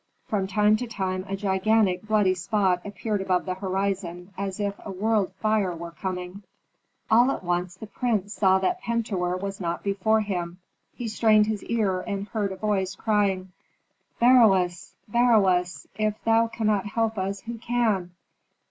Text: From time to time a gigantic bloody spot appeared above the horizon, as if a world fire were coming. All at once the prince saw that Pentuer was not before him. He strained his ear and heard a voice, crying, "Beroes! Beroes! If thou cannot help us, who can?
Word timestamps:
From 0.25 0.47
time 0.47 0.77
to 0.77 0.87
time 0.87 1.23
a 1.27 1.35
gigantic 1.35 2.01
bloody 2.01 2.33
spot 2.33 2.81
appeared 2.83 3.21
above 3.21 3.45
the 3.45 3.53
horizon, 3.53 4.33
as 4.35 4.59
if 4.59 4.73
a 4.83 4.89
world 4.89 5.31
fire 5.35 5.75
were 5.75 5.91
coming. 5.91 6.41
All 7.11 7.29
at 7.29 7.43
once 7.43 7.75
the 7.75 7.85
prince 7.85 8.33
saw 8.33 8.57
that 8.57 8.81
Pentuer 8.81 9.37
was 9.37 9.61
not 9.61 9.83
before 9.83 10.21
him. 10.21 10.57
He 10.95 11.07
strained 11.07 11.45
his 11.45 11.61
ear 11.65 11.99
and 12.01 12.27
heard 12.29 12.51
a 12.51 12.55
voice, 12.57 12.95
crying, 12.95 13.51
"Beroes! 14.19 14.95
Beroes! 15.07 15.85
If 15.95 16.15
thou 16.23 16.47
cannot 16.47 16.87
help 16.87 17.19
us, 17.19 17.41
who 17.41 17.59
can? 17.59 18.09